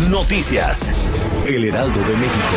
Noticias. 0.00 0.92
El 1.46 1.64
Heraldo 1.64 1.98
de 2.00 2.16
México. 2.16 2.54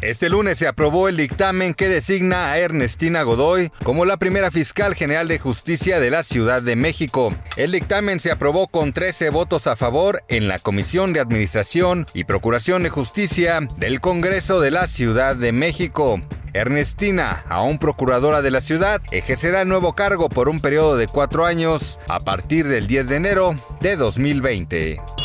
Este 0.00 0.28
lunes 0.28 0.58
se 0.58 0.66
aprobó 0.66 1.08
el 1.08 1.16
dictamen 1.16 1.72
que 1.72 1.88
designa 1.88 2.50
a 2.50 2.58
Ernestina 2.58 3.22
Godoy 3.22 3.70
como 3.84 4.04
la 4.04 4.16
primera 4.16 4.50
fiscal 4.50 4.96
general 4.96 5.28
de 5.28 5.38
justicia 5.38 6.00
de 6.00 6.10
la 6.10 6.24
Ciudad 6.24 6.62
de 6.62 6.74
México. 6.74 7.32
El 7.56 7.70
dictamen 7.70 8.18
se 8.18 8.32
aprobó 8.32 8.66
con 8.66 8.92
13 8.92 9.30
votos 9.30 9.68
a 9.68 9.76
favor 9.76 10.24
en 10.28 10.48
la 10.48 10.58
Comisión 10.58 11.12
de 11.12 11.20
Administración 11.20 12.06
y 12.14 12.24
Procuración 12.24 12.82
de 12.82 12.90
Justicia 12.90 13.60
del 13.78 14.00
Congreso 14.00 14.60
de 14.60 14.72
la 14.72 14.88
Ciudad 14.88 15.36
de 15.36 15.52
México. 15.52 16.20
Ernestina, 16.52 17.44
aún 17.48 17.78
procuradora 17.78 18.42
de 18.42 18.50
la 18.50 18.60
ciudad, 18.60 19.00
ejercerá 19.10 19.62
el 19.62 19.68
nuevo 19.68 19.94
cargo 19.94 20.28
por 20.28 20.48
un 20.48 20.60
periodo 20.60 20.96
de 20.96 21.08
cuatro 21.08 21.46
años 21.46 21.98
a 22.08 22.20
partir 22.20 22.68
del 22.68 22.86
10 22.86 23.08
de 23.08 23.16
enero 23.16 23.54
de 23.80 23.96
2020. 23.96 25.17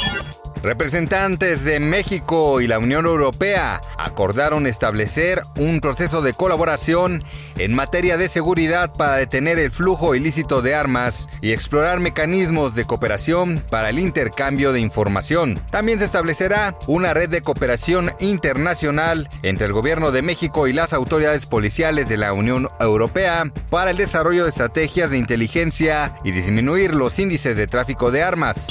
Representantes 0.63 1.65
de 1.65 1.81
México 1.81 2.61
y 2.61 2.67
la 2.67 2.79
Unión 2.79 3.05
Europea 3.05 3.81
acordaron 3.97 4.65
establecer 4.65 5.41
un 5.57 5.81
proceso 5.81 6.21
de 6.21 6.33
colaboración 6.33 7.21
en 7.57 7.73
materia 7.73 8.15
de 8.15 8.29
seguridad 8.29 8.93
para 8.93 9.17
detener 9.17 9.59
el 9.59 9.71
flujo 9.71 10.15
ilícito 10.15 10.61
de 10.61 10.73
armas 10.73 11.27
y 11.41 11.51
explorar 11.51 11.99
mecanismos 11.99 12.75
de 12.75 12.85
cooperación 12.85 13.61
para 13.69 13.89
el 13.89 13.99
intercambio 13.99 14.71
de 14.71 14.79
información. 14.79 15.59
También 15.69 15.99
se 15.99 16.05
establecerá 16.05 16.77
una 16.87 17.13
red 17.13 17.27
de 17.27 17.41
cooperación 17.41 18.13
internacional 18.21 19.29
entre 19.41 19.65
el 19.65 19.73
gobierno 19.73 20.11
de 20.11 20.21
México 20.21 20.69
y 20.69 20.73
las 20.73 20.93
autoridades 20.93 21.45
policiales 21.45 22.07
de 22.07 22.15
la 22.15 22.31
Unión 22.31 22.69
Europea 22.79 23.51
para 23.69 23.91
el 23.91 23.97
desarrollo 23.97 24.43
de 24.43 24.51
estrategias 24.51 25.11
de 25.11 25.17
inteligencia 25.17 26.15
y 26.23 26.31
disminuir 26.31 26.95
los 26.95 27.19
índices 27.19 27.57
de 27.57 27.67
tráfico 27.67 28.11
de 28.11 28.23
armas. 28.23 28.67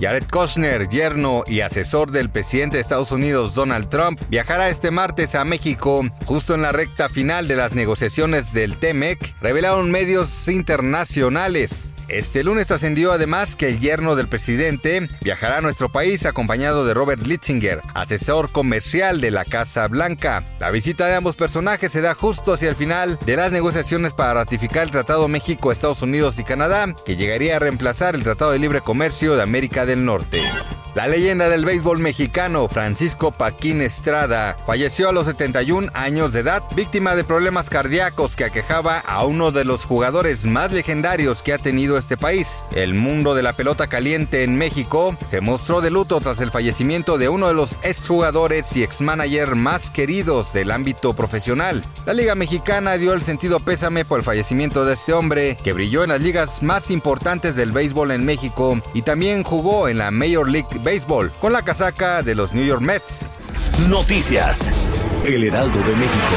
Jared 0.00 0.26
Kushner, 0.30 0.88
yerno 0.88 1.42
y 1.46 1.60
asesor 1.60 2.12
del 2.12 2.30
presidente 2.30 2.76
de 2.76 2.82
Estados 2.82 3.10
Unidos 3.10 3.54
Donald 3.54 3.88
Trump, 3.88 4.20
viajará 4.28 4.68
este 4.68 4.92
martes 4.92 5.34
a 5.34 5.44
México 5.44 6.06
justo 6.24 6.54
en 6.54 6.62
la 6.62 6.70
recta 6.70 7.08
final 7.08 7.48
de 7.48 7.56
las 7.56 7.74
negociaciones 7.74 8.52
del 8.52 8.76
TEMEC, 8.76 9.34
revelaron 9.40 9.90
medios 9.90 10.46
internacionales. 10.46 11.94
Este 12.08 12.42
lunes 12.42 12.66
trascendió 12.66 13.12
además 13.12 13.54
que 13.54 13.68
el 13.68 13.78
yerno 13.80 14.16
del 14.16 14.28
presidente 14.28 15.08
viajará 15.20 15.58
a 15.58 15.60
nuestro 15.60 15.90
país 15.90 16.24
acompañado 16.24 16.86
de 16.86 16.94
Robert 16.94 17.26
Litzinger, 17.26 17.82
asesor 17.92 18.50
comercial 18.50 19.20
de 19.20 19.30
la 19.30 19.44
Casa 19.44 19.86
Blanca. 19.88 20.44
La 20.58 20.70
visita 20.70 21.06
de 21.06 21.14
ambos 21.14 21.36
personajes 21.36 21.92
se 21.92 22.00
da 22.00 22.14
justo 22.14 22.54
hacia 22.54 22.70
el 22.70 22.76
final 22.76 23.18
de 23.26 23.36
las 23.36 23.52
negociaciones 23.52 24.14
para 24.14 24.32
ratificar 24.34 24.84
el 24.84 24.90
Tratado 24.90 25.28
México, 25.28 25.70
Estados 25.70 26.00
Unidos 26.00 26.38
y 26.38 26.44
Canadá, 26.44 26.94
que 27.04 27.16
llegaría 27.16 27.56
a 27.56 27.58
reemplazar 27.58 28.14
el 28.14 28.22
Tratado 28.22 28.52
de 28.52 28.58
Libre 28.58 28.80
Comercio 28.80 29.36
de 29.36 29.42
América 29.42 29.84
del 29.84 30.06
Norte. 30.06 30.40
La 30.98 31.06
leyenda 31.06 31.48
del 31.48 31.64
béisbol 31.64 32.00
mexicano, 32.00 32.66
Francisco 32.66 33.30
Paquín 33.30 33.82
Estrada, 33.82 34.56
falleció 34.66 35.08
a 35.08 35.12
los 35.12 35.26
71 35.26 35.92
años 35.94 36.32
de 36.32 36.40
edad, 36.40 36.64
víctima 36.74 37.14
de 37.14 37.22
problemas 37.22 37.70
cardíacos 37.70 38.34
que 38.34 38.42
aquejaba 38.42 38.98
a 38.98 39.24
uno 39.24 39.52
de 39.52 39.64
los 39.64 39.84
jugadores 39.84 40.44
más 40.44 40.72
legendarios 40.72 41.44
que 41.44 41.52
ha 41.52 41.58
tenido 41.58 41.98
este 41.98 42.16
país. 42.16 42.64
El 42.74 42.94
mundo 42.94 43.36
de 43.36 43.44
la 43.44 43.52
pelota 43.52 43.86
caliente 43.86 44.42
en 44.42 44.56
México 44.56 45.16
se 45.24 45.40
mostró 45.40 45.80
de 45.80 45.92
luto 45.92 46.18
tras 46.18 46.40
el 46.40 46.50
fallecimiento 46.50 47.16
de 47.16 47.28
uno 47.28 47.46
de 47.46 47.54
los 47.54 47.78
exjugadores 47.84 48.74
y 48.74 48.82
exmanager 48.82 49.54
más 49.54 49.92
queridos 49.92 50.52
del 50.52 50.72
ámbito 50.72 51.14
profesional. 51.14 51.84
La 52.06 52.12
Liga 52.12 52.34
Mexicana 52.34 52.98
dio 52.98 53.12
el 53.12 53.22
sentido 53.22 53.60
pésame 53.60 54.04
por 54.04 54.18
el 54.18 54.24
fallecimiento 54.24 54.84
de 54.84 54.94
este 54.94 55.12
hombre, 55.12 55.56
que 55.62 55.74
brilló 55.74 56.02
en 56.02 56.10
las 56.10 56.22
ligas 56.22 56.60
más 56.60 56.90
importantes 56.90 57.54
del 57.54 57.70
béisbol 57.70 58.10
en 58.10 58.24
México 58.24 58.82
y 58.94 59.02
también 59.02 59.44
jugó 59.44 59.86
en 59.86 59.98
la 59.98 60.10
Major 60.10 60.50
League 60.50 60.87
Béisbol 60.88 61.30
con 61.38 61.52
la 61.52 61.60
casaca 61.60 62.22
de 62.22 62.34
los 62.34 62.54
New 62.54 62.64
York 62.64 62.80
Mets. 62.80 63.28
Noticias. 63.90 64.72
El 65.22 65.44
Heraldo 65.44 65.82
de 65.82 65.94
México. 65.94 66.36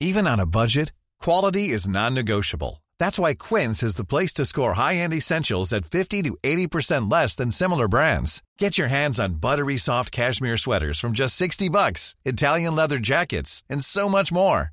Even 0.00 0.26
on 0.26 0.40
a 0.40 0.46
budget, 0.46 0.92
quality 1.20 1.68
is 1.68 1.88
non-negotiable. 1.88 2.82
That's 2.98 3.16
why 3.16 3.34
Quince 3.34 3.84
is 3.84 3.94
the 3.94 4.04
place 4.04 4.32
to 4.34 4.44
score 4.44 4.74
high-end 4.74 5.14
essentials 5.14 5.72
at 5.72 5.84
50 5.84 6.22
to 6.22 6.36
80% 6.42 7.08
less 7.08 7.36
than 7.36 7.52
similar 7.52 7.86
brands. 7.86 8.42
Get 8.58 8.76
your 8.76 8.88
hands 8.88 9.20
on 9.20 9.34
buttery 9.34 9.76
soft 9.76 10.10
cashmere 10.10 10.56
sweaters 10.56 10.98
from 10.98 11.12
just 11.12 11.36
60 11.36 11.68
bucks, 11.68 12.16
Italian 12.24 12.74
leather 12.74 12.98
jackets, 12.98 13.62
and 13.70 13.84
so 13.84 14.08
much 14.08 14.32
more. 14.32 14.72